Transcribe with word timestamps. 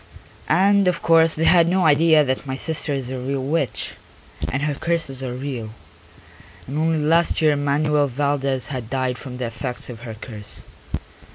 And 0.49 0.87
of 0.87 1.03
course 1.03 1.35
they 1.35 1.43
had 1.43 1.67
no 1.69 1.85
idea 1.85 2.23
that 2.23 2.47
my 2.47 2.55
sister 2.55 2.91
is 2.91 3.11
a 3.11 3.19
real 3.19 3.43
witch, 3.43 3.91
and 4.51 4.63
her 4.63 4.73
curses 4.73 5.21
are 5.21 5.35
real, 5.35 5.75
and 6.65 6.79
only 6.79 6.97
last 6.97 7.39
year 7.39 7.55
Manuel 7.55 8.07
Valdez 8.07 8.69
had 8.69 8.89
died 8.89 9.19
from 9.19 9.37
the 9.37 9.45
effects 9.45 9.91
of 9.91 9.99
her 9.99 10.15
curse. 10.15 10.63